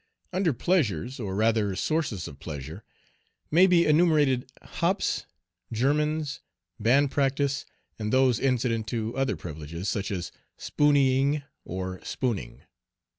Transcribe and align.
Under 0.33 0.51
pleasures, 0.51 1.19
or 1.19 1.35
rather 1.35 1.75
sources 1.75 2.27
of 2.27 2.39
pleasure, 2.39 2.83
may 3.51 3.67
be 3.67 3.85
enumerated 3.85 4.51
hops, 4.63 5.27
Germans, 5.71 6.41
band 6.79 7.11
practice, 7.11 7.67
and 7.99 8.11
those 8.11 8.39
incident 8.39 8.87
to 8.87 9.15
other 9.15 9.35
privileges, 9.35 9.89
such 9.89 10.09
as 10.09 10.31
"spooneying," 10.57 11.43
or 11.65 12.03
"spooning." 12.03 12.63